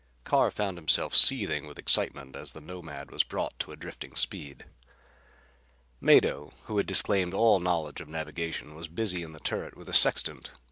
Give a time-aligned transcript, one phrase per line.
[0.23, 4.65] Carr found himself seething with excitement as the Nomad was brought to a drifting speed.
[5.99, 9.93] Mado, who had disclaimed all knowledge of navigation, was busy in the turret with a
[9.93, 10.49] sextant.